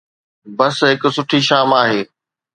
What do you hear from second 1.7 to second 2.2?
آهي.